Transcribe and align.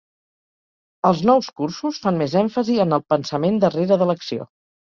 Els 1.09 1.19
nous 1.31 1.51
cursos 1.61 2.01
fan 2.07 2.19
més 2.23 2.35
èmfasi 2.43 2.81
en 2.87 2.99
el 2.99 3.07
"pensament 3.15 3.63
darrere 3.67 4.01
de 4.05 4.09
l'acció". 4.13 4.53